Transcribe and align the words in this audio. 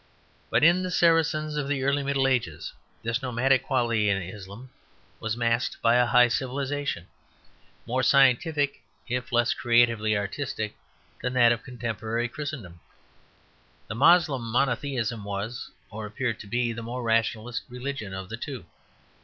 But 0.49 0.63
in 0.63 0.81
the 0.81 0.89
Saracens 0.89 1.57
of 1.57 1.67
the 1.67 1.83
early 1.83 2.01
Middle 2.01 2.25
Ages 2.27 2.73
this 3.03 3.21
nomadic 3.21 3.61
quality 3.67 4.09
in 4.09 4.19
Islam 4.19 4.71
was 5.19 5.37
masked 5.37 5.79
by 5.79 5.97
a 5.97 6.07
high 6.07 6.27
civilization, 6.27 7.05
more 7.85 8.01
scientific 8.01 8.81
if 9.07 9.31
less 9.31 9.53
creatively 9.53 10.17
artistic 10.17 10.75
than 11.21 11.33
that 11.33 11.51
of 11.51 11.61
contemporary 11.61 12.27
Christendom. 12.27 12.79
The 13.89 13.93
Moslem 13.93 14.49
monotheism 14.51 15.23
was, 15.23 15.69
or 15.91 16.07
appeared 16.07 16.39
to 16.39 16.47
be, 16.47 16.73
the 16.73 16.81
more 16.81 17.03
rationalist 17.03 17.61
religion 17.69 18.11
of 18.11 18.29
the 18.29 18.37
two. 18.37 18.65